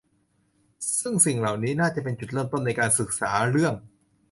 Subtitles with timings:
[0.99, 3.73] ซึ่งสิ่งเหล่านี้น่าจะเป็นจุดเริ่มต้นในการศึกษาเรื่อง